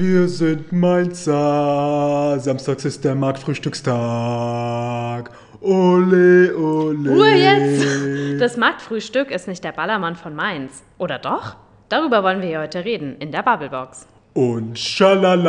[0.00, 5.32] Wir sind Mainzer, samstags ist der Marktfrühstückstag.
[5.60, 7.10] Ole, ole.
[7.10, 8.40] Ruhe jetzt!
[8.40, 10.84] Das Marktfrühstück ist nicht der Ballermann von Mainz.
[10.98, 11.56] Oder doch?
[11.88, 14.06] Darüber wollen wir hier heute reden, in der Bubblebox.
[14.34, 15.48] Und schalala.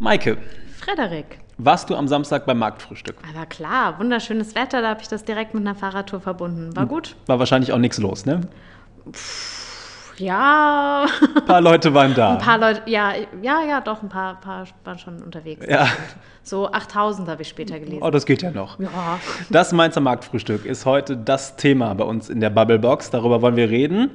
[0.00, 0.36] Maike,
[0.80, 1.38] Frederik.
[1.58, 3.16] Warst du am Samstag beim Marktfrühstück?
[3.34, 6.68] Aber klar, wunderschönes Wetter, da habe ich das direkt mit einer Fahrradtour verbunden.
[6.68, 6.76] Hm.
[6.76, 7.16] War gut?
[7.26, 8.40] War wahrscheinlich auch nichts los, ne?
[10.18, 11.04] Ja,
[11.36, 12.32] Ein paar Leute waren da.
[12.32, 15.66] ein paar Leute, ja, ja, ja, doch, ein paar, paar waren schon unterwegs.
[15.68, 15.88] Ja,
[16.42, 18.02] So 8000 habe ich später gelesen.
[18.02, 18.78] oh, das geht ja noch.
[18.80, 18.88] Ja,
[19.50, 23.10] Das Mainzer Marktfrühstück ist heute das Thema bei uns in der Bubblebox.
[23.10, 24.10] Darüber wollen wir reden.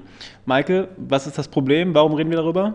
[0.46, 1.94] Maike, was ist das Problem?
[1.94, 2.74] Warum reden wir darüber?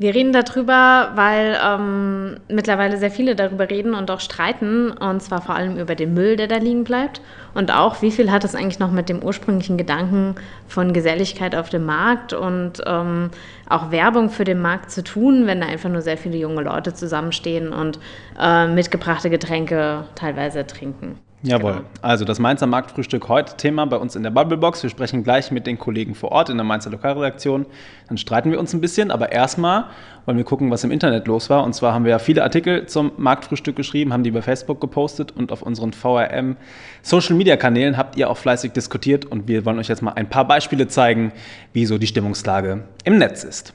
[0.00, 5.42] Wir reden darüber, weil ähm, mittlerweile sehr viele darüber reden und auch streiten, und zwar
[5.42, 7.20] vor allem über den Müll, der da liegen bleibt.
[7.52, 10.36] Und auch, wie viel hat es eigentlich noch mit dem ursprünglichen Gedanken
[10.66, 13.28] von Geselligkeit auf dem Markt und ähm,
[13.68, 16.94] auch Werbung für den Markt zu tun, wenn da einfach nur sehr viele junge Leute
[16.94, 17.98] zusammenstehen und
[18.40, 21.18] äh, mitgebrachte Getränke teilweise trinken.
[21.42, 21.72] Jawohl.
[21.72, 21.84] Genau.
[22.02, 24.82] Also das Mainzer Marktfrühstück heute Thema bei uns in der Bubblebox.
[24.82, 27.64] Wir sprechen gleich mit den Kollegen vor Ort in der Mainzer Lokalredaktion.
[28.08, 29.86] Dann streiten wir uns ein bisschen, aber erstmal
[30.26, 31.64] wollen wir gucken, was im Internet los war.
[31.64, 35.32] Und zwar haben wir ja viele Artikel zum Marktfrühstück geschrieben, haben die bei Facebook gepostet
[35.32, 36.56] und auf unseren VRM
[37.00, 40.28] Social Media Kanälen habt ihr auch fleißig diskutiert und wir wollen euch jetzt mal ein
[40.28, 41.32] paar Beispiele zeigen,
[41.72, 43.72] wie so die Stimmungslage im Netz ist.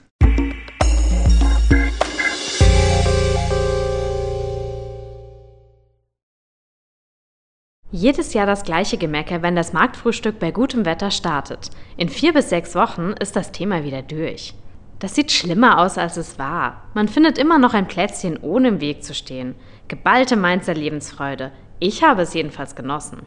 [7.96, 11.70] Jedes Jahr das gleiche Gemecker, wenn das Marktfrühstück bei gutem Wetter startet.
[11.96, 14.54] In vier bis sechs Wochen ist das Thema wieder durch.
[15.00, 16.84] Das sieht schlimmer aus, als es war.
[16.94, 19.56] Man findet immer noch ein Plätzchen, ohne im Weg zu stehen.
[19.88, 21.54] Geballte Mainzer Lebensfreude.
[21.80, 23.22] Ich habe es jedenfalls genossen.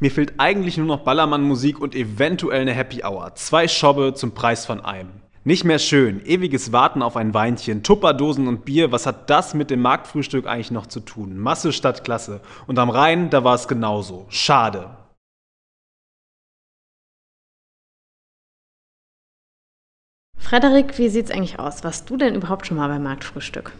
[0.00, 3.36] Mir fehlt eigentlich nur noch Ballermann-Musik und eventuell eine Happy Hour.
[3.36, 5.10] Zwei Schobbe zum Preis von einem.
[5.42, 6.24] Nicht mehr schön.
[6.26, 8.92] Ewiges Warten auf ein Weinchen, Tupperdosen und Bier.
[8.92, 11.38] Was hat das mit dem Marktfrühstück eigentlich noch zu tun?
[11.38, 12.42] Masse statt Klasse.
[12.66, 14.26] Und am Rhein, da war es genauso.
[14.28, 14.90] Schade.
[20.36, 21.84] Frederik, wie sieht's eigentlich aus?
[21.84, 23.72] Warst du denn überhaupt schon mal beim Marktfrühstück?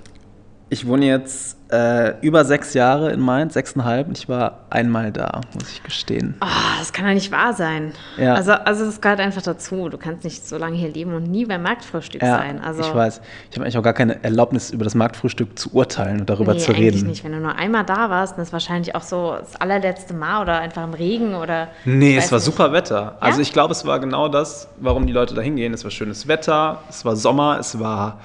[0.72, 4.06] Ich wohne jetzt äh, über sechs Jahre in Mainz, sechseinhalb.
[4.06, 6.36] Und ich war einmal da, muss ich gestehen.
[6.38, 7.92] Ah, das kann ja nicht wahr sein.
[8.16, 8.34] Ja.
[8.34, 9.88] Also, also das gehört einfach dazu.
[9.88, 12.60] Du kannst nicht so lange hier leben und nie beim Marktfrühstück sein.
[12.60, 13.20] Also, ich weiß.
[13.50, 16.60] Ich habe eigentlich auch gar keine Erlaubnis, über das Marktfrühstück zu urteilen und darüber nee,
[16.60, 17.08] zu eigentlich reden.
[17.08, 17.24] nicht.
[17.24, 20.60] Wenn du nur einmal da warst, dann ist wahrscheinlich auch so das allerletzte Mal oder
[20.60, 21.66] einfach im Regen oder.
[21.84, 22.44] Nee, es war nicht.
[22.44, 23.16] super Wetter.
[23.18, 25.74] Also ich glaube, es war genau das, warum die Leute da hingehen.
[25.74, 28.20] Es war schönes Wetter, es war Sommer, es war.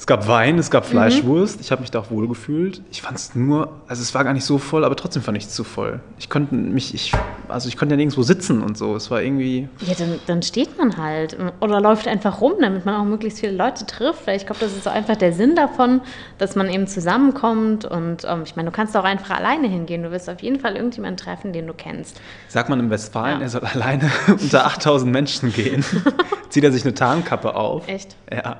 [0.00, 0.90] Es gab Wein, es gab Mhm.
[0.92, 1.60] Fleischwurst.
[1.60, 2.80] Ich habe mich da auch wohl gefühlt.
[2.92, 5.44] Ich fand es nur, also es war gar nicht so voll, aber trotzdem fand ich
[5.44, 5.98] es zu voll.
[6.18, 7.12] Ich konnte mich, ich,
[7.48, 8.94] also ich konnte ja nirgendwo sitzen und so.
[8.94, 12.94] Es war irgendwie, Ja, dann, dann steht man halt oder läuft einfach rum, damit man
[12.94, 14.24] auch möglichst viele Leute trifft.
[14.28, 16.00] Weil ich glaube, das ist so einfach der Sinn davon,
[16.38, 17.84] dass man eben zusammenkommt.
[17.84, 20.04] Und ähm, ich meine, du kannst auch einfach alleine hingehen.
[20.04, 22.20] Du wirst auf jeden Fall irgendjemanden treffen, den du kennst.
[22.46, 23.42] sagt man im Westfalen, Ja.
[23.46, 25.84] er soll alleine unter 8000 Menschen gehen.
[26.50, 27.88] Zieht er sich eine Tarnkappe auf.
[27.88, 28.14] Echt?
[28.32, 28.58] Ja.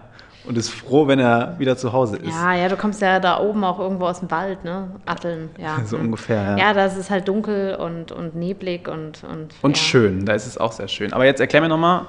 [0.49, 2.35] Und ist froh, wenn er wieder zu Hause ist.
[2.35, 4.89] Ja, ja, du kommst ja da oben auch irgendwo aus dem Wald, ne?
[5.05, 5.79] Atteln, ja.
[5.85, 6.57] So ungefähr, ja.
[6.57, 9.25] Ja, da ist es halt dunkel und, und neblig und.
[9.25, 9.83] Und, Und ja.
[9.83, 11.13] schön, da ist es auch sehr schön.
[11.13, 12.07] Aber jetzt erklär mir nochmal,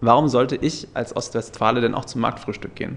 [0.00, 2.96] warum sollte ich als Ostwestfale denn auch zum Marktfrühstück gehen?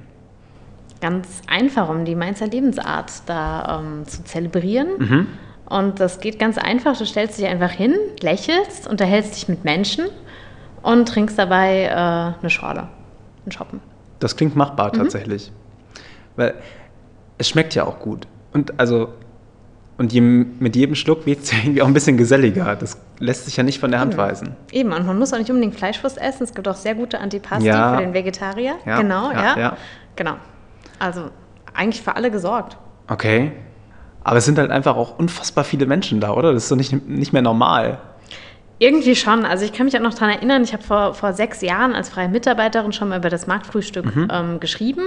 [1.01, 4.88] Ganz einfach, um die Mainzer Lebensart da ähm, zu zelebrieren.
[4.97, 5.28] Mhm.
[5.66, 6.97] Und das geht ganz einfach.
[6.97, 10.06] Du stellst dich einfach hin, lächelst, unterhältst dich mit Menschen
[10.81, 12.88] und trinkst dabei äh, eine Schorle.
[13.45, 13.81] Ein Shoppen.
[14.23, 15.51] Das klingt machbar tatsächlich.
[16.38, 16.53] Weil
[17.38, 18.25] es schmeckt ja auch gut.
[18.53, 19.09] Und also,
[19.97, 22.75] und je, mit jedem Schluck wird es ja irgendwie auch ein bisschen geselliger.
[22.78, 24.56] Das lässt sich ja nicht von der Hand weisen.
[24.72, 26.44] Eben, und man muss auch nicht unbedingt Fleischwurst essen.
[26.44, 27.95] Es gibt auch sehr gute Antipasti Ja.
[27.97, 28.75] für den Vegetarier.
[28.85, 29.78] Ja, Genau, ja, ja, ja.
[30.16, 30.35] Genau.
[31.00, 31.29] Also
[31.73, 32.78] eigentlich für alle gesorgt.
[33.09, 33.51] Okay.
[34.23, 36.53] Aber es sind halt einfach auch unfassbar viele Menschen da, oder?
[36.53, 38.00] Das ist doch nicht, nicht mehr normal.
[38.83, 39.45] Irgendwie schon.
[39.45, 42.09] Also ich kann mich auch noch daran erinnern, ich habe vor, vor sechs Jahren als
[42.09, 45.03] freie Mitarbeiterin schon mal über das Marktfrühstück ähm, geschrieben.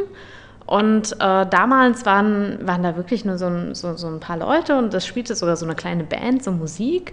[0.65, 4.79] Und äh, damals waren, waren da wirklich nur so ein, so, so ein paar Leute
[4.79, 7.13] und das spielte sogar so eine kleine Band, so Musik.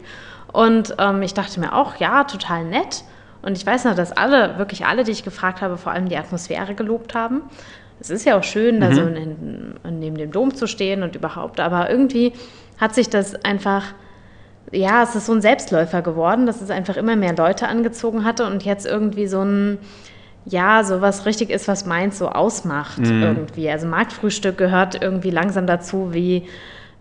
[0.54, 3.04] Und ähm, ich dachte mir auch, ja, total nett.
[3.42, 6.16] Und ich weiß noch, dass alle, wirklich alle, die ich gefragt habe, vor allem die
[6.16, 7.42] Atmosphäre gelobt haben.
[8.00, 11.60] Es ist ja auch schön, da so in, neben dem Dom zu stehen und überhaupt,
[11.60, 12.32] aber irgendwie
[12.80, 13.84] hat sich das einfach
[14.74, 18.46] ja, es ist so ein Selbstläufer geworden, dass es einfach immer mehr Leute angezogen hatte
[18.46, 19.78] und jetzt irgendwie so ein,
[20.46, 23.70] ja, so was richtig ist, was Mainz so ausmacht irgendwie.
[23.70, 26.48] Also Marktfrühstück gehört irgendwie langsam dazu wie,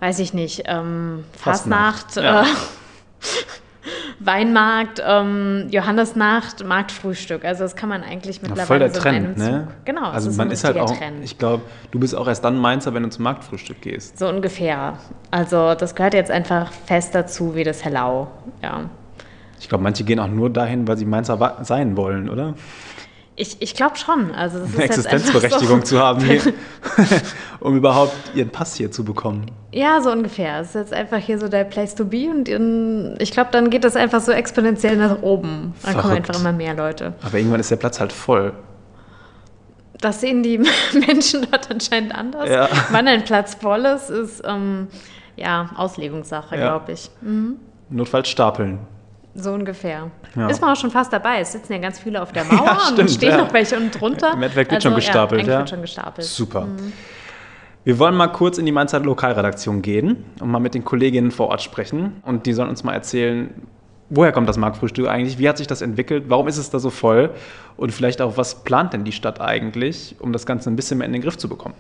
[0.01, 2.43] weiß ich nicht, ähm, Fastnacht, Fastnacht, ja.
[2.43, 2.47] äh,
[4.21, 7.45] Weinmarkt, ähm, Johannesnacht, Marktfrühstück.
[7.45, 9.67] Also das kann man eigentlich mittlerweile voll der so in Trend, einem ne?
[9.67, 9.85] Zug.
[9.85, 11.25] Genau, Also ist man ein ist halt auch, Trend.
[11.25, 14.19] ich glaube, du bist auch erst dann Mainzer, wenn du zum Marktfrühstück gehst.
[14.19, 14.99] So ungefähr.
[15.31, 18.29] Also das gehört jetzt einfach fest dazu wie das Hellau.
[18.63, 18.85] Ja.
[19.61, 22.55] Ich glaube, manche gehen auch nur dahin, weil sie Mainzer sein wollen, oder?
[23.37, 24.33] Ich, ich glaube schon.
[24.33, 26.41] Also das ist Eine einfach Existenzberechtigung so, zu haben, hier,
[27.61, 29.47] um überhaupt ihren Pass hier zu bekommen.
[29.73, 30.61] Ja, so ungefähr.
[30.61, 33.71] Es ist jetzt einfach hier so der Place to be und in, ich glaube, dann
[33.71, 35.75] geht das einfach so exponentiell nach oben.
[35.83, 37.15] Dann kommen einfach immer mehr Leute.
[37.23, 38.53] Aber irgendwann ist der Platz halt voll.
[39.99, 40.59] Das sehen die
[41.07, 42.51] Menschen dort anscheinend anders.
[42.51, 42.69] Ja.
[42.91, 44.89] Wann ein Platz voll ist, ist ähm,
[45.37, 46.69] ja Auslegungssache, Ja.
[46.69, 47.11] glaube ich.
[47.23, 47.57] Mhm.
[47.89, 48.79] Notfalls stapeln.
[49.35, 50.11] So ungefähr.
[50.37, 50.49] Ja.
[50.49, 51.41] Ist man auch schon fast dabei.
[51.41, 53.37] Es sitzen ja ganz viele auf der Mauer und stimmt, stehen ja.
[53.39, 54.35] noch welche unten drunter.
[54.35, 55.53] Im Endeffekt wird schon gestapelt, ja.
[55.55, 55.59] ja.
[55.61, 56.27] Wird schon gestapelt.
[56.27, 56.67] Super.
[57.85, 61.49] Wir wollen mal kurz in die Mainzer Lokalredaktion gehen und mal mit den Kolleginnen vor
[61.49, 62.23] Ort sprechen.
[62.23, 63.51] Und die sollen uns mal erzählen,
[64.09, 65.39] woher kommt das Marktfrühstück eigentlich?
[65.39, 66.27] Wie hat sich das entwickelt?
[66.29, 67.31] Warum ist es da so voll?
[67.77, 71.09] Und vielleicht auch, was plant denn die Stadt eigentlich, um das Ganze ein bisschen mehr
[71.09, 71.75] in den Griff zu bekommen?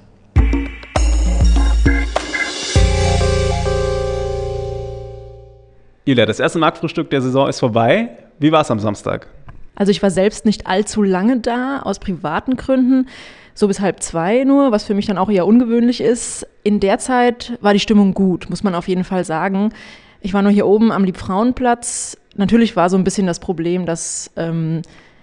[6.04, 8.08] Julia, das erste Marktfrühstück der Saison ist vorbei.
[8.40, 9.28] Wie war es am Samstag?
[9.76, 13.08] Also ich war selbst nicht allzu lange da, aus privaten Gründen,
[13.54, 16.46] so bis halb zwei nur, was für mich dann auch eher ungewöhnlich ist.
[16.62, 19.72] In der Zeit war die Stimmung gut, muss man auf jeden Fall sagen.
[20.20, 22.16] Ich war nur hier oben am Liebfrauenplatz.
[22.36, 24.82] Natürlich war so ein bisschen das Problem, dass ähm,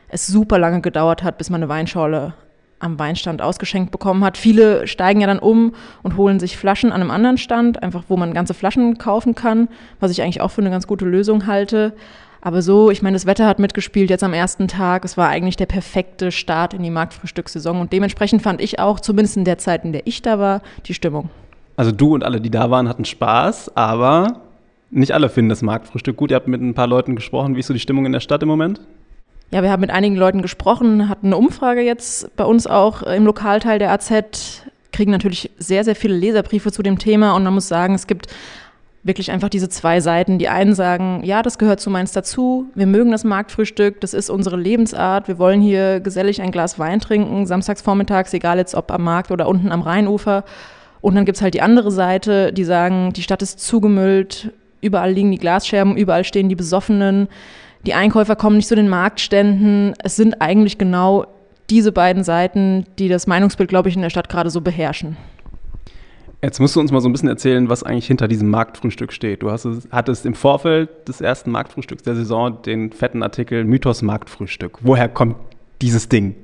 [0.09, 2.33] es super lange gedauert hat, bis man eine Weinschorle
[2.79, 4.37] am Weinstand ausgeschenkt bekommen hat.
[4.37, 8.17] Viele steigen ja dann um und holen sich Flaschen an einem anderen Stand, einfach wo
[8.17, 11.93] man ganze Flaschen kaufen kann, was ich eigentlich auch für eine ganz gute Lösung halte.
[12.41, 15.03] Aber so, ich meine, das Wetter hat mitgespielt jetzt am ersten Tag.
[15.03, 19.37] Es war eigentlich der perfekte Start in die Marktfrühstückssaison und dementsprechend fand ich auch, zumindest
[19.37, 21.29] in der Zeit, in der ich da war, die Stimmung.
[21.75, 24.41] Also du und alle, die da waren, hatten Spaß, aber
[24.91, 26.31] nicht alle finden das Marktfrühstück gut.
[26.31, 27.55] Ihr habt mit ein paar Leuten gesprochen.
[27.55, 28.81] Wie ist so die Stimmung in der Stadt im Moment?
[29.51, 33.25] Ja, wir haben mit einigen Leuten gesprochen, hatten eine Umfrage jetzt bei uns auch im
[33.25, 34.11] Lokalteil der AZ,
[34.91, 38.27] kriegen natürlich sehr, sehr viele Leserbriefe zu dem Thema und man muss sagen, es gibt
[39.03, 40.39] wirklich einfach diese zwei Seiten.
[40.39, 44.29] Die einen sagen, ja, das gehört zu Mainz dazu, wir mögen das Marktfrühstück, das ist
[44.29, 48.91] unsere Lebensart, wir wollen hier gesellig ein Glas Wein trinken, samstags vormittags, egal jetzt ob
[48.91, 50.43] am Markt oder unten am Rheinufer.
[51.01, 54.51] Und dann gibt's halt die andere Seite, die sagen, die Stadt ist zugemüllt,
[54.81, 57.29] überall liegen die Glasscherben, überall stehen die Besoffenen,
[57.85, 59.93] die Einkäufer kommen nicht zu den Marktständen.
[60.03, 61.25] Es sind eigentlich genau
[61.69, 65.15] diese beiden Seiten, die das Meinungsbild, glaube ich, in der Stadt gerade so beherrschen.
[66.41, 69.43] Jetzt musst du uns mal so ein bisschen erzählen, was eigentlich hinter diesem Marktfrühstück steht.
[69.43, 74.01] Du hast es, hattest im Vorfeld des ersten Marktfrühstücks der Saison den fetten Artikel Mythos
[74.01, 74.77] Marktfrühstück.
[74.81, 75.35] Woher kommt
[75.81, 76.35] dieses Ding?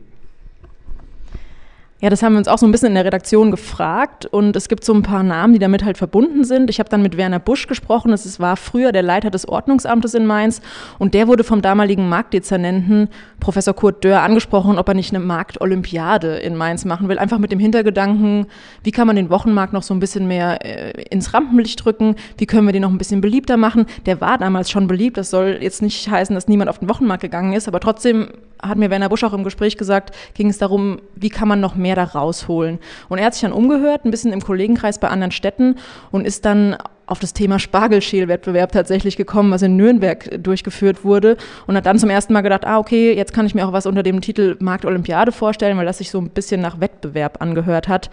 [2.01, 4.67] Ja, das haben wir uns auch so ein bisschen in der Redaktion gefragt und es
[4.67, 6.69] gibt so ein paar Namen, die damit halt verbunden sind.
[6.69, 10.25] Ich habe dann mit Werner Busch gesprochen, das war früher der Leiter des Ordnungsamtes in
[10.25, 10.61] Mainz
[10.99, 13.07] und der wurde vom damaligen Marktdezernenten
[13.39, 17.53] Professor Kurt Dörr angesprochen, ob er nicht eine Marktolympiade in Mainz machen will, einfach mit
[17.53, 18.47] dem Hintergedanken,
[18.83, 22.45] wie kann man den Wochenmarkt noch so ein bisschen mehr äh, ins Rampenlicht drücken, wie
[22.45, 23.85] können wir den noch ein bisschen beliebter machen.
[24.05, 27.21] Der war damals schon beliebt, das soll jetzt nicht heißen, dass niemand auf den Wochenmarkt
[27.21, 28.27] gegangen ist, aber trotzdem
[28.61, 31.75] hat mir Werner Busch auch im Gespräch gesagt, ging es darum, wie kann man noch
[31.75, 32.79] mehr da rausholen.
[33.09, 35.75] Und er hat sich dann umgehört, ein bisschen im Kollegenkreis bei anderen Städten
[36.09, 41.37] und ist dann auf das Thema Spargelschälwettbewerb tatsächlich gekommen, was in Nürnberg durchgeführt wurde
[41.67, 43.85] und hat dann zum ersten Mal gedacht, ah okay, jetzt kann ich mir auch was
[43.85, 48.09] unter dem Titel Marktolympiade vorstellen, weil das sich so ein bisschen nach Wettbewerb angehört hat.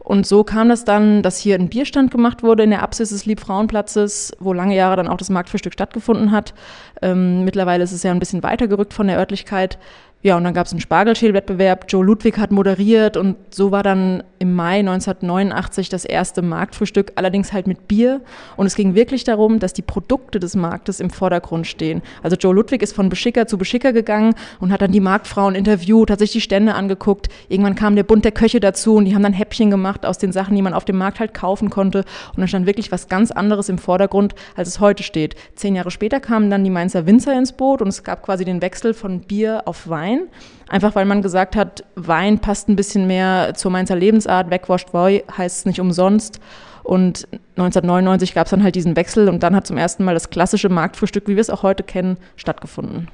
[0.00, 3.24] Und so kam das dann, dass hier ein Bierstand gemacht wurde in der Apsis des
[3.24, 6.54] Liebfrauenplatzes, wo lange Jahre dann auch das Marktfrühstück stattgefunden hat.
[7.00, 9.78] Ähm, mittlerweile ist es ja ein bisschen weitergerückt von der Örtlichkeit.
[10.24, 11.86] Ja, und dann gab es einen Spargelschälwettbewerb.
[11.88, 17.52] Joe Ludwig hat moderiert und so war dann im Mai 1989 das erste Marktfrühstück, allerdings
[17.52, 18.20] halt mit Bier.
[18.56, 22.02] Und es ging wirklich darum, dass die Produkte des Marktes im Vordergrund stehen.
[22.22, 26.08] Also Joe Ludwig ist von Beschicker zu Beschicker gegangen und hat dann die Marktfrauen interviewt,
[26.08, 27.28] hat sich die Stände angeguckt.
[27.48, 30.30] Irgendwann kam der Bund der Köche dazu und die haben dann Häppchen gemacht aus den
[30.30, 32.04] Sachen, die man auf dem Markt halt kaufen konnte.
[32.28, 35.34] Und dann stand wirklich was ganz anderes im Vordergrund, als es heute steht.
[35.56, 38.62] Zehn Jahre später kamen dann die Mainzer Winzer ins Boot und es gab quasi den
[38.62, 40.28] Wechsel von Bier auf Wein.
[40.68, 44.50] Einfach weil man gesagt hat, Wein passt ein bisschen mehr zur Mainzer Lebensart.
[44.50, 46.40] Wegwashed Boy heißt es nicht umsonst.
[46.82, 50.30] Und 1999 gab es dann halt diesen Wechsel und dann hat zum ersten Mal das
[50.30, 53.08] klassische Marktfrühstück, wie wir es auch heute kennen, stattgefunden.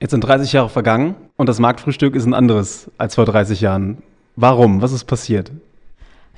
[0.00, 4.02] Jetzt sind 30 Jahre vergangen und das Marktfrühstück ist ein anderes als vor 30 Jahren.
[4.36, 4.82] Warum?
[4.82, 5.52] Was ist passiert?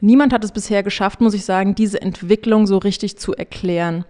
[0.01, 4.05] Niemand hat es bisher geschafft, muss ich sagen, diese Entwicklung so richtig zu erklären.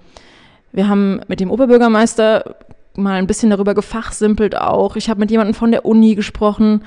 [0.72, 2.56] Wir haben mit dem Oberbürgermeister
[2.96, 4.96] mal ein bisschen darüber gefachsimpelt auch.
[4.96, 6.82] Ich habe mit jemandem von der Uni gesprochen.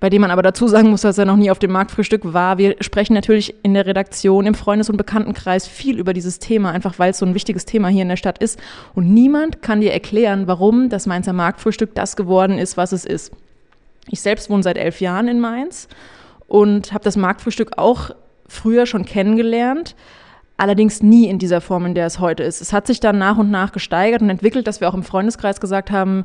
[0.00, 2.56] bei dem man aber dazu sagen muss, dass er noch nie auf dem Marktfrühstück war.
[2.56, 7.00] Wir sprechen natürlich in der Redaktion, im Freundes- und Bekanntenkreis viel über dieses Thema, einfach
[7.00, 8.60] weil es so ein wichtiges Thema hier in der Stadt ist.
[8.94, 13.32] Und niemand kann dir erklären, warum das Mainzer Marktfrühstück das geworden ist, was es ist.
[14.08, 15.88] Ich selbst wohne seit elf Jahren in Mainz
[16.46, 18.10] und habe das Marktfrühstück auch
[18.46, 19.96] früher schon kennengelernt.
[20.58, 22.60] Allerdings nie in dieser Form, in der es heute ist.
[22.60, 25.60] Es hat sich dann nach und nach gesteigert und entwickelt, dass wir auch im Freundeskreis
[25.60, 26.24] gesagt haben,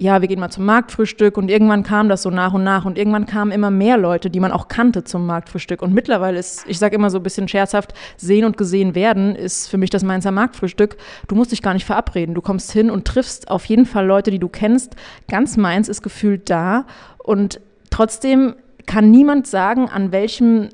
[0.00, 2.96] ja, wir gehen mal zum Marktfrühstück und irgendwann kam das so nach und nach und
[2.96, 6.78] irgendwann kamen immer mehr Leute, die man auch kannte zum Marktfrühstück und mittlerweile ist, ich
[6.78, 10.30] sage immer so ein bisschen scherzhaft, sehen und gesehen werden ist für mich das Mainzer
[10.30, 10.96] Marktfrühstück.
[11.26, 14.30] Du musst dich gar nicht verabreden, du kommst hin und triffst auf jeden Fall Leute,
[14.30, 14.94] die du kennst.
[15.28, 16.86] Ganz Mainz ist gefühlt da
[17.18, 17.60] und
[17.90, 18.54] trotzdem
[18.86, 20.68] kann niemand sagen, an welchem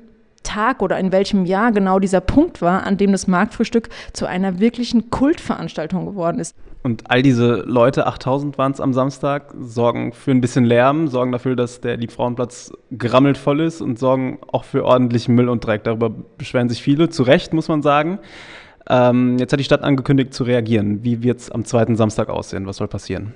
[0.45, 4.59] Tag oder in welchem Jahr genau dieser Punkt war, an dem das Marktfrühstück zu einer
[4.59, 6.55] wirklichen Kultveranstaltung geworden ist.
[6.83, 11.31] Und all diese Leute, 8000 waren es am Samstag, sorgen für ein bisschen Lärm, sorgen
[11.31, 15.83] dafür, dass der Liebfrauenplatz gerammelt voll ist und sorgen auch für ordentlichen Müll und Dreck.
[15.83, 18.19] Darüber beschweren sich viele, zu Recht muss man sagen.
[18.87, 21.03] Ähm, jetzt hat die Stadt angekündigt zu reagieren.
[21.03, 22.67] Wie wird es am zweiten Samstag aussehen?
[22.67, 23.33] Was soll passieren?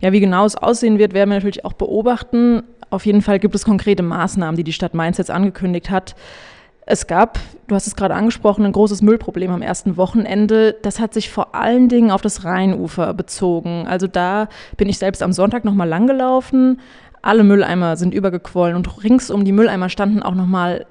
[0.00, 2.62] Ja, wie genau es aussehen wird, werden wir natürlich auch beobachten.
[2.90, 6.14] Auf jeden Fall gibt es konkrete Maßnahmen, die die Stadt Mainz jetzt angekündigt hat.
[6.86, 10.74] Es gab, du hast es gerade angesprochen, ein großes Müllproblem am ersten Wochenende.
[10.82, 13.86] Das hat sich vor allen Dingen auf das Rheinufer bezogen.
[13.86, 16.80] Also da bin ich selbst am Sonntag nochmal langgelaufen.
[17.20, 20.86] Alle Mülleimer sind übergequollen und rings um die Mülleimer standen auch nochmal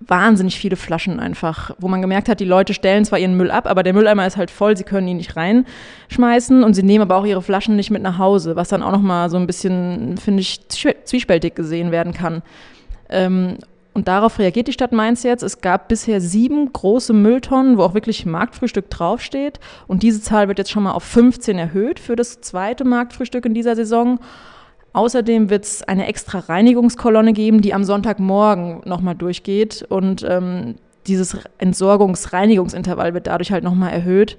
[0.00, 3.66] wahnsinnig viele Flaschen einfach, wo man gemerkt hat, die Leute stellen zwar ihren Müll ab,
[3.66, 7.16] aber der Mülleimer ist halt voll, sie können ihn nicht reinschmeißen und sie nehmen aber
[7.16, 10.42] auch ihre Flaschen nicht mit nach Hause, was dann auch nochmal so ein bisschen, finde
[10.42, 12.42] ich, zwiespältig gesehen werden kann.
[13.08, 13.58] Ähm,
[13.96, 15.42] und darauf reagiert die Stadt Mainz jetzt.
[15.42, 19.58] Es gab bisher sieben große Mülltonnen, wo auch wirklich Marktfrühstück draufsteht.
[19.86, 23.54] Und diese Zahl wird jetzt schon mal auf 15 erhöht für das zweite Marktfrühstück in
[23.54, 24.18] dieser Saison.
[24.96, 29.84] Außerdem wird es eine extra Reinigungskolonne geben, die am Sonntagmorgen nochmal durchgeht.
[29.86, 30.76] Und ähm,
[31.06, 34.38] dieses Entsorgungs-Reinigungsintervall wird dadurch halt nochmal erhöht.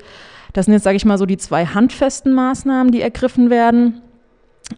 [0.54, 4.02] Das sind jetzt, sage ich mal, so die zwei handfesten Maßnahmen, die ergriffen werden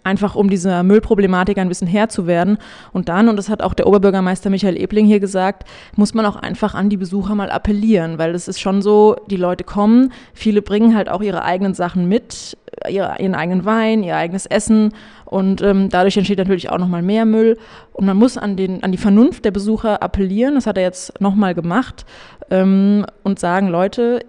[0.03, 2.57] einfach um dieser Müllproblematik ein bisschen Herr zu werden.
[2.93, 5.63] Und dann, und das hat auch der Oberbürgermeister Michael Ebling hier gesagt,
[5.95, 9.37] muss man auch einfach an die Besucher mal appellieren, weil es ist schon so, die
[9.37, 12.57] Leute kommen, viele bringen halt auch ihre eigenen Sachen mit,
[12.87, 14.93] ihren eigenen Wein, ihr eigenes Essen
[15.25, 17.57] und ähm, dadurch entsteht natürlich auch nochmal mehr Müll.
[17.93, 21.19] Und man muss an, den, an die Vernunft der Besucher appellieren, das hat er jetzt
[21.21, 22.05] nochmal gemacht
[22.49, 24.21] ähm, und sagen, Leute,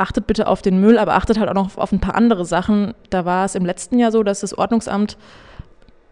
[0.00, 2.94] achtet bitte auf den Müll, aber achtet halt auch noch auf ein paar andere Sachen.
[3.10, 5.16] Da war es im letzten Jahr so, dass das Ordnungsamt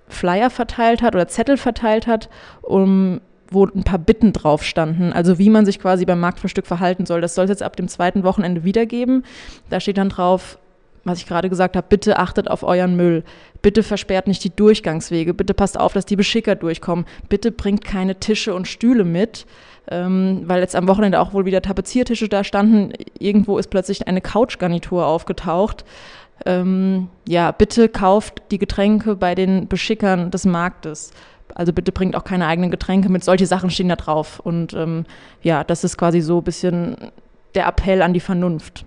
[0.09, 2.29] Flyer verteilt hat oder Zettel verteilt hat,
[2.63, 3.21] um,
[3.51, 7.21] wo ein paar Bitten drauf standen, also wie man sich quasi beim Marktfrühstück verhalten soll.
[7.21, 9.25] Das soll es jetzt ab dem zweiten Wochenende wiedergeben.
[9.71, 10.59] Da steht dann drauf,
[11.05, 13.25] was ich gerade gesagt habe, bitte achtet auf euren Müll.
[13.63, 15.35] Bitte versperrt nicht die Durchgangswege.
[15.35, 17.07] Bitte passt auf, dass die Beschicker durchkommen.
[17.29, 19.47] Bitte bringt keine Tische und Stühle mit
[19.91, 22.93] ähm, weil jetzt am Wochenende auch wohl wieder Tapeziertische da standen.
[23.19, 25.85] Irgendwo ist plötzlich eine Couchgarnitur aufgetaucht.
[26.47, 31.11] Ähm, ja, bitte kauft die Getränke bei den Beschickern des Marktes.
[31.55, 33.25] Also bitte bringt auch keine eigenen Getränke mit.
[33.25, 34.41] Solche Sachen stehen da drauf.
[34.41, 35.05] Und ähm,
[35.43, 36.97] ja, das ist quasi so ein bisschen
[37.55, 38.85] der Appell an die Vernunft.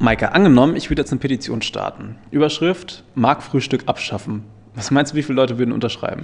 [0.00, 2.16] Maike, angenommen, ich würde jetzt eine Petition starten.
[2.30, 4.44] Überschrift: Marktfrühstück abschaffen.
[4.74, 6.22] Was meinst du, wie viele Leute würden unterschreiben?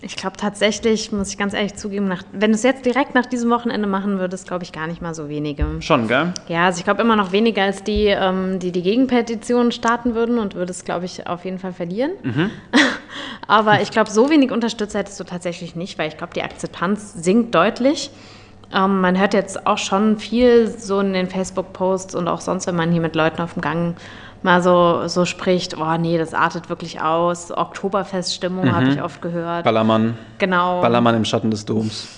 [0.00, 3.26] Ich glaube tatsächlich, muss ich ganz ehrlich zugeben, nach, wenn du es jetzt direkt nach
[3.26, 5.66] diesem Wochenende machen würdest, glaube ich gar nicht mal so wenige.
[5.80, 6.32] Schon, gell?
[6.48, 10.38] Ja, also ich glaube immer noch weniger als die, ähm, die die Gegenpetition starten würden
[10.38, 12.12] und würdest, glaube ich, auf jeden Fall verlieren.
[12.22, 12.50] Mhm.
[13.46, 17.14] Aber ich glaube, so wenig Unterstützer hättest du tatsächlich nicht, weil ich glaube, die Akzeptanz
[17.14, 18.10] sinkt deutlich.
[18.72, 22.76] Ähm, man hört jetzt auch schon viel so in den Facebook-Posts und auch sonst, wenn
[22.76, 23.96] man hier mit Leuten auf dem Gang
[24.42, 27.50] mal so, so spricht, oh nee, das artet wirklich aus.
[27.50, 28.74] Oktoberfeststimmung mhm.
[28.74, 29.64] habe ich oft gehört.
[29.64, 30.16] Ballermann.
[30.38, 30.80] Genau.
[30.80, 32.08] Ballermann im Schatten des Doms.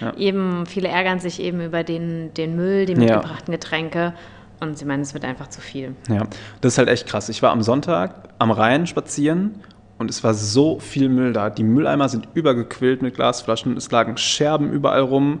[0.00, 0.14] Ja.
[0.14, 3.58] Eben, viele ärgern sich eben über den, den Müll, die mitgebrachten ja.
[3.58, 4.14] Getränke.
[4.60, 5.94] Und sie meinen, es wird einfach zu viel.
[6.08, 6.26] Ja,
[6.60, 7.30] das ist halt echt krass.
[7.30, 9.54] Ich war am Sonntag am Rhein spazieren
[9.96, 11.48] und es war so viel Müll da.
[11.48, 13.74] Die Mülleimer sind übergequillt mit Glasflaschen.
[13.78, 15.40] Es lagen Scherben überall rum.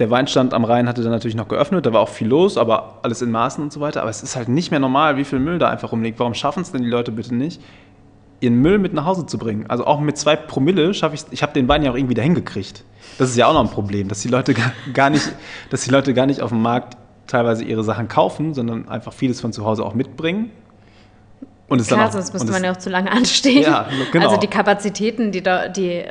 [0.00, 2.98] Der Weinstand am Rhein hatte dann natürlich noch geöffnet, da war auch viel los, aber
[3.02, 4.00] alles in Maßen und so weiter.
[4.00, 6.18] Aber es ist halt nicht mehr normal, wie viel Müll da einfach rumliegt.
[6.18, 7.60] Warum schaffen es denn die Leute bitte nicht,
[8.40, 9.66] ihren Müll mit nach Hause zu bringen?
[9.68, 12.34] Also auch mit zwei Promille schaffe ich Ich habe den Wein ja auch irgendwie dahin
[12.34, 12.82] gekriegt.
[13.18, 14.54] Das ist ja auch noch ein Problem, dass die Leute
[14.94, 15.30] gar nicht,
[15.68, 19.40] dass die Leute gar nicht auf dem Markt teilweise ihre Sachen kaufen, sondern einfach vieles
[19.42, 20.50] von zu Hause auch mitbringen
[21.70, 23.62] und Klar, auch, sonst müsste man ja auch zu lange anstehen.
[23.62, 24.26] Ja, genau.
[24.26, 26.02] Also die Kapazitäten, die, da, die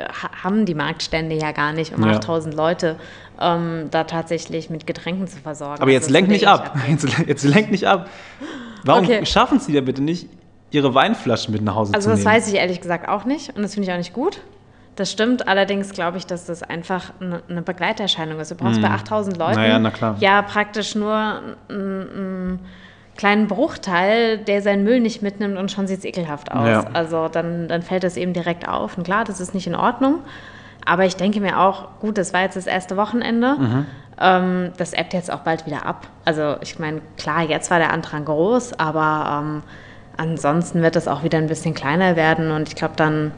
[0.42, 2.14] haben die Marktstände ja gar nicht um ja.
[2.14, 2.96] 8000 Leute
[3.40, 5.80] ähm, da tatsächlich mit Getränken zu versorgen.
[5.82, 6.76] Aber jetzt Also, lenk das nicht würde ab.
[6.88, 8.08] Jetzt, jetzt lenk nicht ab.
[8.84, 9.24] Warum Okay.
[9.26, 10.26] schaffen Sie da bitte nicht,
[10.70, 12.30] Ihre Weinflaschen mit nach Hause Also zu das nehmen?
[12.36, 14.40] weiß ich ehrlich gesagt auch nicht und das finde ich auch nicht gut.
[14.96, 18.50] Das stimmt, allerdings glaube ich, dass das einfach eine, eine Begleiterscheinung ist.
[18.50, 19.62] Du brauchst bei 8000 Leuten Hm.
[19.62, 22.60] Naja, na ja praktisch nur einen, einen
[23.16, 26.66] kleinen Bruchteil, der seinen Müll nicht mitnimmt und schon sieht es ekelhaft aus.
[26.68, 26.84] Ja.
[26.92, 28.96] Also dann, dann fällt das eben direkt auf.
[28.98, 30.20] Und klar, das ist nicht in Ordnung.
[30.84, 33.56] Aber ich denke mir auch, gut, das war jetzt das erste Wochenende.
[33.58, 33.86] Mhm.
[34.20, 36.06] Ähm, das ebbt jetzt auch bald wieder ab.
[36.24, 39.62] Also ich meine, klar, jetzt war der Andrang groß, aber ähm,
[40.16, 43.32] ansonsten wird es auch wieder ein bisschen kleiner werden und ich glaube, dann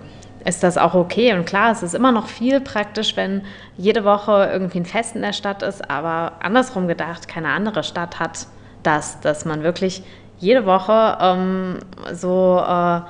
[0.45, 1.33] ist das auch okay.
[1.35, 3.43] Und klar, es ist immer noch viel praktisch, wenn
[3.77, 8.19] jede Woche irgendwie ein Fest in der Stadt ist, aber andersrum gedacht, keine andere Stadt
[8.19, 8.47] hat
[8.83, 10.03] das, dass man wirklich
[10.39, 11.79] jede Woche ähm,
[12.13, 13.01] so äh,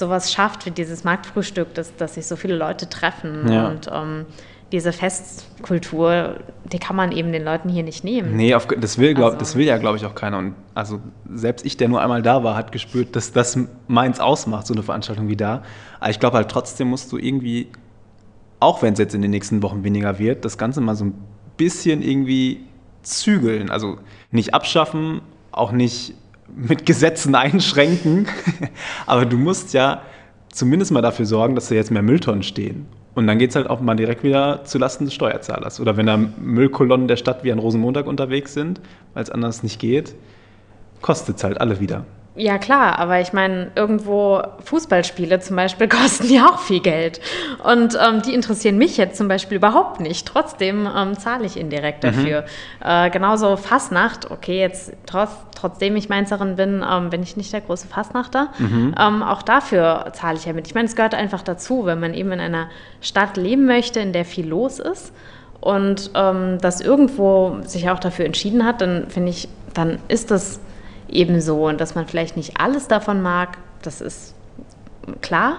[0.00, 3.68] sowas schafft wie dieses Marktfrühstück, dass, dass sich so viele Leute treffen Ja.
[3.68, 4.26] und ähm,
[4.72, 6.36] diese Festkultur,
[6.72, 8.36] die kann man eben den Leuten hier nicht nehmen.
[8.36, 10.38] Nee, auf, das, will, glaub, Also- das will ja, glaube ich, auch keiner.
[10.38, 11.00] Und also
[11.32, 14.82] selbst ich, der nur einmal da war, hat gespürt, dass das meins ausmacht, so eine
[14.82, 15.62] Veranstaltung wie da.
[15.98, 17.68] Aber ich glaube halt trotzdem musst du irgendwie,
[18.60, 21.14] auch wenn es jetzt in den nächsten Wochen weniger wird, das Ganze mal so ein
[21.56, 22.60] bisschen irgendwie
[23.02, 23.70] zügeln.
[23.70, 23.98] Also
[24.30, 25.20] nicht abschaffen,
[25.52, 26.14] auch nicht
[26.56, 28.26] mit Gesetzen einschränken.
[29.06, 30.02] Aber du musst ja
[30.50, 32.86] zumindest mal dafür sorgen, dass da jetzt mehr Mülltonnen stehen.
[33.14, 35.80] Und dann geht es halt auch mal direkt wieder zulasten des Steuerzahlers.
[35.80, 38.80] Oder wenn da Müllkolonnen der Stadt wie an Rosenmontag unterwegs sind,
[39.14, 40.14] weil es anders nicht geht,
[41.02, 42.04] kostet es halt alle wieder.
[42.36, 47.20] Ja, klar, aber ich meine, irgendwo Fußballspiele zum Beispiel kosten ja auch viel Geld.
[47.64, 50.26] Und ähm, die interessieren mich jetzt zum Beispiel überhaupt nicht.
[50.26, 52.44] Trotzdem ähm, zahle ich indirekt dafür.
[52.84, 57.62] Äh, genauso Fastnacht, okay, jetzt trotz, trotzdem ich Mainzerin bin, ähm, bin ich nicht der
[57.62, 58.48] große Fastnachter.
[58.98, 60.68] Ähm, auch dafür zahle ich ja mit.
[60.68, 62.68] Ich meine, es gehört einfach dazu, wenn man eben in einer
[63.00, 65.12] Stadt leben möchte, in der viel los ist
[65.60, 70.60] und ähm, das irgendwo sich auch dafür entschieden hat, dann finde ich, dann ist das
[71.12, 71.66] eben so.
[71.66, 74.34] Und dass man vielleicht nicht alles davon mag, das ist
[75.20, 75.58] klar.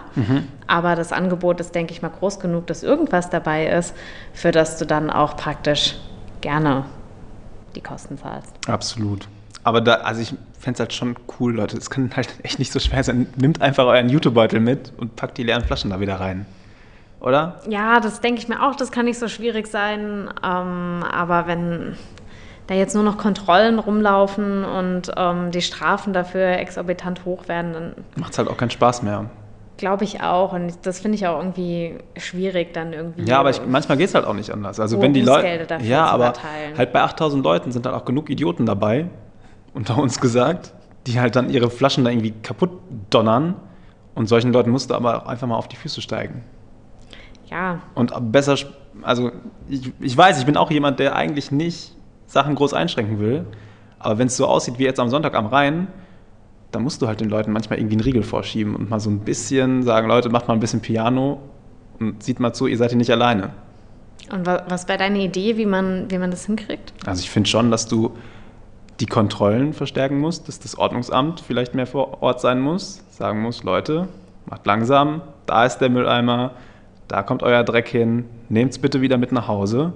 [0.67, 3.93] Aber das Angebot ist, denke ich mal, groß genug, dass irgendwas dabei ist,
[4.33, 5.97] für das du dann auch praktisch
[6.41, 6.85] gerne
[7.75, 8.53] die Kosten zahlst.
[8.67, 9.27] Absolut.
[9.63, 11.77] Aber da, also ich fände es halt schon cool, Leute.
[11.77, 13.27] Es kann halt echt nicht so schwer sein.
[13.35, 16.45] Nehmt einfach euren Jutebeutel mit und packt die leeren Flaschen da wieder rein.
[17.19, 17.61] Oder?
[17.69, 20.29] Ja, das denke ich mir auch, das kann nicht so schwierig sein.
[20.43, 21.95] Ähm, aber wenn
[22.71, 27.93] da jetzt nur noch Kontrollen rumlaufen und ähm, die Strafen dafür exorbitant hoch werden, dann
[28.15, 29.29] Macht es halt auch keinen Spaß mehr.
[29.77, 30.53] glaube ich auch.
[30.53, 33.23] Und das finde ich auch irgendwie schwierig, dann irgendwie.
[33.23, 34.79] Ja, aber ich, manchmal geht es halt auch nicht anders.
[34.79, 35.65] Also wenn die Leute.
[35.67, 36.77] dafür Ja, aber verteilen.
[36.77, 39.07] halt bei 8000 Leuten sind dann auch genug Idioten dabei,
[39.73, 40.73] unter uns gesagt,
[41.07, 42.71] die halt dann ihre Flaschen da irgendwie kaputt
[43.09, 43.55] donnern.
[44.15, 46.43] Und solchen Leuten musst du aber auch einfach mal auf die Füße steigen.
[47.49, 48.55] ja, Und besser,
[49.01, 49.31] also
[49.67, 51.95] ich, ich weiß, ich bin auch jemand, der eigentlich nicht
[52.31, 53.45] Sachen groß einschränken will.
[53.99, 55.87] Aber wenn es so aussieht wie jetzt am Sonntag am Rhein,
[56.71, 59.19] dann musst du halt den Leuten manchmal irgendwie einen Riegel vorschieben und mal so ein
[59.19, 61.41] bisschen sagen, Leute, macht mal ein bisschen Piano
[61.99, 63.51] und sieht mal zu, ihr seid hier nicht alleine.
[64.31, 66.93] Und wa was wäre deine Idee, wie man, wie man das hinkriegt?
[67.05, 68.11] Also ich finde schon, dass du
[69.01, 73.63] die Kontrollen verstärken musst, dass das Ordnungsamt vielleicht mehr vor Ort sein muss, sagen muss,
[73.63, 74.07] Leute,
[74.45, 76.51] macht langsam, da ist der Mülleimer,
[77.09, 79.91] da kommt euer Dreck hin, nehmt es bitte wieder mit nach Hause.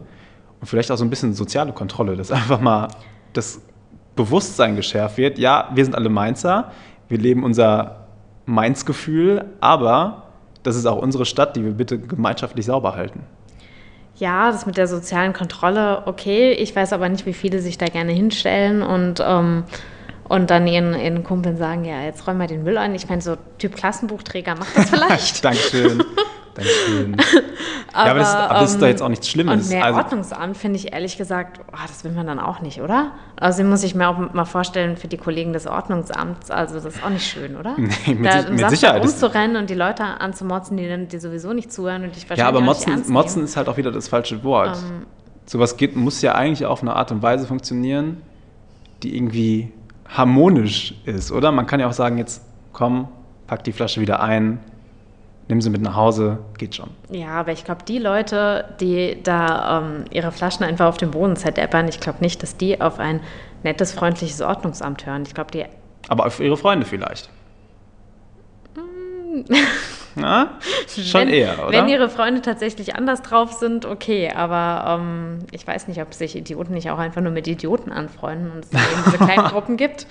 [0.65, 2.87] Und vielleicht auch so ein bisschen soziale Kontrolle, dass einfach mal
[3.33, 3.61] das
[4.15, 5.37] Bewusstsein geschärft wird.
[5.37, 6.71] Ja, wir sind alle Mainzer,
[7.07, 8.07] wir leben unser
[8.47, 10.23] Mainz-Gefühl, aber
[10.63, 13.21] das ist auch unsere Stadt, die wir bitte gemeinschaftlich sauber halten.
[14.15, 16.53] Ja, das mit der sozialen Kontrolle, okay.
[16.53, 19.65] Ich weiß aber nicht, wie viele sich da gerne hinstellen und, ähm,
[20.27, 22.95] und dann ihren, ihren Kumpeln sagen, ja, jetzt räum mal den Müll ein.
[22.95, 25.45] Ich meine, so Typ Klassenbuchträger macht das vielleicht.
[25.45, 26.03] Dankeschön.
[26.55, 27.17] Dankeschön.
[27.93, 29.65] ja, aber das, ist- aber das ist doch ähm, jetzt auch nichts Schlimmes.
[29.65, 32.81] Und mehr Also- Ordnungsamt finde ich ehrlich gesagt, oh, das will man dann auch nicht,
[32.81, 33.11] oder?
[33.35, 37.03] Also muss ich mir auch mal vorstellen für die Kollegen des Ordnungsamts, also das ist
[37.03, 37.75] auch nicht schön, oder?
[37.77, 41.71] Nee, mit da mit Sicherheit rumzurennen und die Leute anzumotzen, die dann die sowieso nicht
[41.71, 44.77] zuhören und dich wahrscheinlich Ja, aber Motzen, Motzen ist halt auch wieder das falsche Wort.
[44.77, 45.05] Ähm.
[45.45, 48.21] Sowas geht, muss ja eigentlich auf eine Art und Weise funktionieren,
[49.03, 49.71] die irgendwie
[50.07, 51.51] harmonisch ist, oder?
[51.51, 52.41] Man kann ja auch sagen, jetzt
[52.73, 53.07] komm,
[53.47, 54.59] pack die Flasche wieder ein,
[55.47, 56.89] nimm sie mit nach Hause, geht schon.
[57.09, 61.35] Ja, aber ich glaube, die Leute, die da ähm, ihre Flaschen einfach auf den Boden
[61.35, 63.21] zerdeppern, ich glaube nicht, dass die auf ein
[63.63, 65.23] nettes, freundliches Ordnungsamt hören.
[65.25, 65.65] Ich glaube, die
[66.07, 67.29] Aber auf ihre Freunde vielleicht.
[70.15, 70.57] Na?
[70.87, 71.71] Schon wenn, eher, oder?
[71.71, 76.35] Wenn ihre Freunde tatsächlich anders drauf sind, okay, aber ähm, ich weiß nicht, ob sich
[76.35, 80.07] Idioten nicht auch einfach nur mit Idioten anfreunden und es eben diese kleinen Gruppen gibt.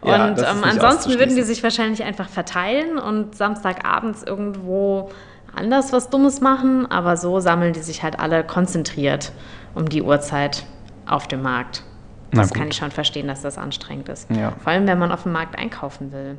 [0.00, 5.10] Und Ja, ähm, ansonsten würden die sich wahrscheinlich einfach verteilen und Samstagabends irgendwo
[5.54, 9.32] anders was Dummes machen, aber so sammeln die sich halt alle konzentriert
[9.74, 10.64] um die Uhrzeit
[11.06, 11.82] auf dem Markt.
[12.30, 14.30] Das kann ich schon verstehen, dass das anstrengend ist.
[14.30, 14.52] Ja.
[14.62, 16.38] Vor allem, wenn man auf dem Markt einkaufen will.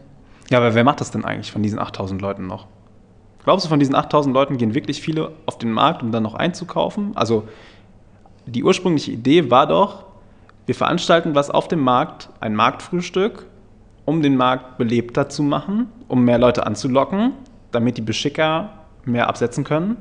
[0.49, 2.67] Ja, aber wer macht das denn eigentlich von diesen 8000 Leuten noch?
[3.43, 6.35] Glaubst du, von diesen 8000 Leuten gehen wirklich viele auf den Markt, um dann noch
[6.35, 7.11] einzukaufen?
[7.15, 7.47] Also
[8.45, 10.05] die ursprüngliche Idee war doch,
[10.65, 13.47] wir veranstalten was auf dem Markt, ein Marktfrühstück,
[14.05, 17.33] um den Markt belebter zu machen, um mehr Leute anzulocken,
[17.71, 18.71] damit die Beschicker
[19.05, 19.97] mehr absetzen können.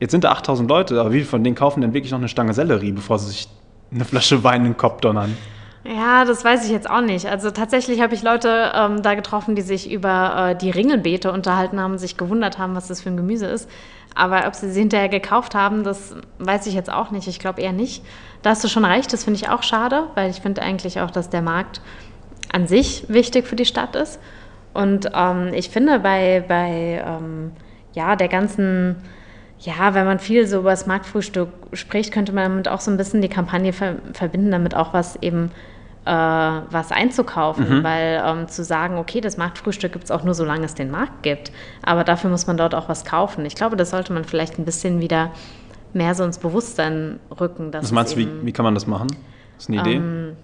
[0.00, 2.28] Jetzt sind da 8000 Leute, aber wie viele von denen kaufen denn wirklich noch eine
[2.28, 3.48] Stange Sellerie, bevor sie sich
[3.92, 5.36] eine Flasche Wein in den Kopf donnern?
[5.86, 7.26] Ja, das weiß ich jetzt auch nicht.
[7.26, 11.78] Also tatsächlich habe ich Leute ähm, da getroffen, die sich über äh, die Ringelbeete unterhalten
[11.78, 13.68] haben, sich gewundert haben, was das für ein Gemüse ist.
[14.14, 17.28] Aber ob sie sie hinterher gekauft haben, das weiß ich jetzt auch nicht.
[17.28, 18.02] Ich glaube eher nicht.
[18.40, 21.10] Da hast du schon recht, das finde ich auch schade, weil ich finde eigentlich auch,
[21.10, 21.82] dass der Markt
[22.50, 24.20] an sich wichtig für die Stadt ist.
[24.72, 27.52] Und ähm, ich finde bei, bei ähm,
[27.92, 28.96] ja, der ganzen,
[29.58, 32.96] ja, wenn man viel so über das Marktfrühstück spricht, könnte man damit auch so ein
[32.96, 35.50] bisschen die Kampagne ver verbinden, damit auch was eben
[36.04, 40.64] äh, was einzukaufen, weil ähm, zu sagen, okay, das Marktfrühstück gibt es auch nur, solange
[40.64, 43.44] es den Markt gibt, aber dafür muss man dort auch was kaufen.
[43.46, 45.30] Ich glaube, das sollte man vielleicht ein bisschen wieder
[45.94, 47.70] mehr so ins Bewusstsein rücken.
[47.70, 49.08] Dass Was meinst du, wie, wie kann man das machen?
[49.56, 49.94] Das ist eine Idee?
[49.94, 50.36] Ähm,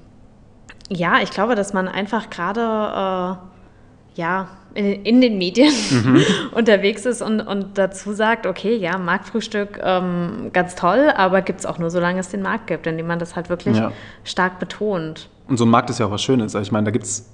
[0.88, 5.72] ja, ich glaube, dass man einfach gerade äh, ja, in, den Medien
[6.52, 11.66] unterwegs ist und, und dazu sagt, okay, ja, Marktfrühstück ähm, ganz toll, aber gibt es
[11.66, 13.92] auch nur, solange es den Markt gibt, indem man das halt wirklich Ja.
[14.24, 15.28] stark betont.
[15.48, 16.54] Und so ein Markt ist ja auch was Schönes.
[16.54, 17.28] Also ich meine, da gibt es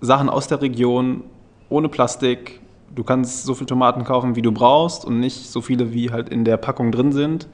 [0.00, 1.24] Sachen aus der Region,
[1.68, 2.60] ohne Plastik.
[2.94, 6.28] Du kannst so viele Tomaten kaufen, wie du brauchst und nicht so viele, wie halt
[6.28, 7.48] in der Packung drin sind,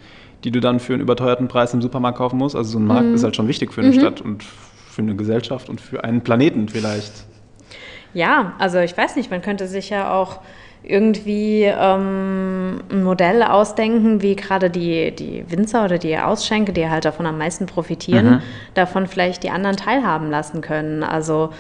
[0.45, 2.57] die du dann für einen überteuerten Preis im Supermarkt kaufen musst.
[2.57, 5.69] Also so ein Markt ist halt schon wichtig für eine Stadt und für eine Gesellschaft
[5.69, 7.13] und für einen Planeten vielleicht.
[8.15, 10.41] Ja, also ich weiß nicht, man könnte sich ja auch
[10.83, 17.05] irgendwie ähm, ein Modell ausdenken, wie gerade die, die Winzer oder die Ausschenke, die halt
[17.05, 18.43] davon am meisten profitieren,
[18.75, 21.03] davon vielleicht die anderen teilhaben lassen können.
[21.03, 21.51] Also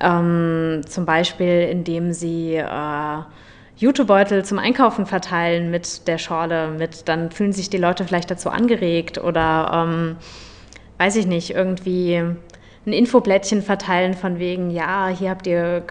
[0.00, 3.18] ähm, zum Beispiel, indem sie äh,
[3.76, 8.50] Jutebeutel zum Einkaufen verteilen mit der Schorle, mit, dann fühlen sich die Leute vielleicht dazu
[8.50, 10.16] angeregt oder ähm,
[10.98, 12.22] weiß ich nicht, irgendwie
[12.86, 15.82] ein Infoblättchen verteilen von wegen, ja, hier habt ihr,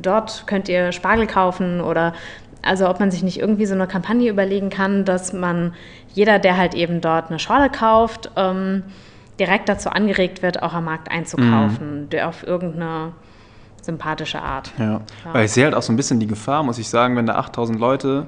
[0.00, 2.14] dort könnt ihr Spargel kaufen oder
[2.62, 5.74] also ob man sich nicht irgendwie so eine Kampagne überlegen kann, dass man
[6.12, 8.82] jeder, der halt eben dort eine Schorle kauft, ähm,
[9.38, 13.12] direkt dazu angeregt wird, auch am Markt einzukaufen, der auf irgendeine
[13.80, 14.72] sympathische Art.
[14.78, 14.84] Ja.
[14.84, 15.00] Ja.
[15.32, 17.36] Weil ich sehe halt auch so ein bisschen die Gefahr, muss ich sagen, wenn da
[17.36, 18.26] 8000 Leute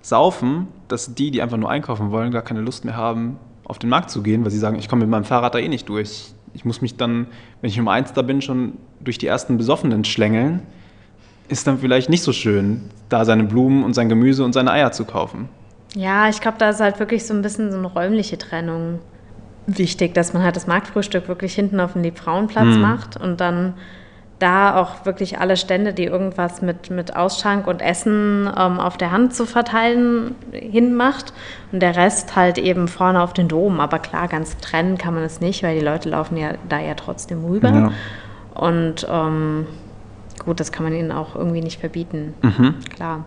[0.00, 3.90] saufen, dass die, die einfach nur einkaufen wollen, gar keine Lust mehr haben, auf den
[3.90, 6.32] Markt zu gehen, weil sie sagen, ich komme mit meinem Fahrrad da eh nicht durch.
[6.56, 7.26] Ich muss mich dann,
[7.60, 10.62] wenn ich um eins da bin, schon durch die ersten Besoffenen schlängeln.
[11.48, 14.90] Ist dann vielleicht nicht so schön, da seine Blumen und sein Gemüse und seine Eier
[14.90, 15.50] zu kaufen.
[15.94, 19.00] Ja, ich glaube, da ist halt wirklich so ein bisschen so eine räumliche Trennung
[19.66, 23.74] wichtig, dass man halt das Marktfrühstück wirklich hinten auf dem Liebfrauenplatz macht und dann
[24.38, 29.10] da auch wirklich alle Stände, die irgendwas mit, mit Ausschank und Essen ähm, auf der
[29.10, 31.32] Hand zu verteilen, hinmacht
[31.72, 33.80] und der Rest halt eben vorne auf den Dom.
[33.80, 36.94] Aber klar, ganz trennen kann man es nicht, weil die Leute laufen ja da ja
[36.94, 37.70] trotzdem rüber.
[37.70, 37.92] Ja.
[38.54, 39.66] Und ähm,
[40.44, 42.34] gut, das kann man ihnen auch irgendwie nicht verbieten.
[42.94, 43.24] Klar.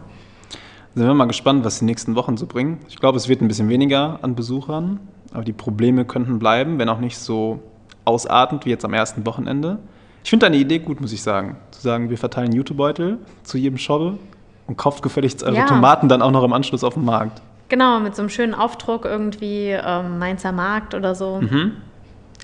[0.96, 2.80] Sind wir mal gespannt, was die nächsten Wochen so bringen.
[2.88, 5.00] Ich glaube, es wird ein bisschen weniger an Besuchern,
[5.34, 7.62] aber die Probleme könnten bleiben, wenn auch nicht so
[8.06, 9.80] ausartend wie jetzt am ersten Wochenende.
[10.24, 11.58] Ich finde deine Idee gut, muss ich sagen.
[11.72, 14.18] Zu sagen, wir verteilen Jutebeutel zu jedem Shop
[14.68, 15.66] und kauft gefälligst eure Ja.
[15.66, 17.42] Tomaten dann auch noch im Anschluss auf dem Markt.
[17.70, 21.40] Genau, mit so einem schönen Aufdruck irgendwie ähm, Mainzer Markt oder so.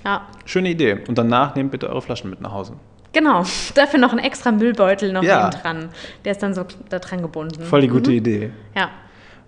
[0.04, 0.98] Ja, Schöne Idee.
[1.08, 2.74] Und danach nehmt bitte eure Flaschen mit nach Hause.
[3.12, 3.42] genau.
[3.74, 5.50] Dafür noch ein extra Müllbeutel noch Ja.
[5.50, 5.88] dran.
[6.24, 7.62] Der ist dann so da dran gebunden.
[7.62, 8.50] Voll die gute Idee.
[8.76, 8.88] Ja.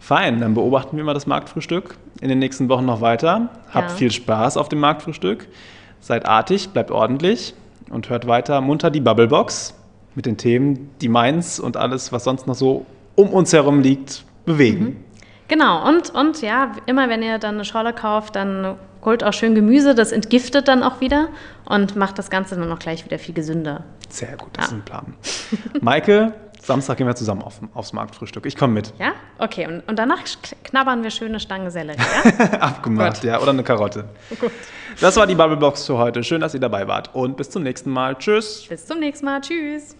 [0.00, 3.48] Fein, dann beobachten wir mal das Marktfrühstück in den nächsten Wochen noch weiter.
[3.72, 3.96] Habt Ja.
[3.96, 5.46] viel Spaß auf dem Marktfrühstück.
[6.00, 7.54] Seid artig, bleibt ordentlich
[7.90, 9.74] und hört weiter munter die Bubblebox
[10.14, 14.24] mit den Themen, die Mainz und alles, was sonst noch so um uns herum liegt,
[14.44, 15.04] bewegen.
[15.48, 19.54] Genau, und, und ja, immer wenn ihr dann eine Schorle kauft, dann holt auch schön
[19.54, 21.28] Gemüse, das entgiftet dann auch wieder
[21.64, 23.84] und macht das Ganze dann auch gleich wieder viel gesünder.
[24.10, 24.76] Sehr gut, das Ja.
[24.76, 25.14] ist ein Plan.
[25.80, 26.32] Maike,
[26.68, 28.46] Samstag gehen wir zusammen auf, aufs Marktfrühstück.
[28.46, 28.92] Ich komme mit.
[28.98, 29.12] Ja?
[29.38, 30.20] Okay, und, und danach
[30.62, 32.46] knabbern wir schöne Stangen Sellerie, ja?
[32.60, 33.40] Abgemacht, ja.
[33.40, 34.04] Oder eine Karotte.
[35.00, 36.22] Das war die Bubblebox für heute.
[36.22, 37.14] Schön, dass ihr dabei wart.
[37.14, 38.16] Und bis zum nächsten Mal.
[38.16, 38.66] Tschüss.
[38.68, 39.40] Bis zum nächsten Mal.
[39.40, 39.96] Tschüss.